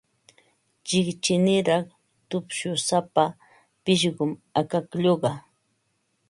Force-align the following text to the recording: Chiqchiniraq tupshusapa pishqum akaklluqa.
Chiqchiniraq 0.87 1.87
tupshusapa 2.29 3.23
pishqum 3.83 4.31
akaklluqa. 4.59 5.31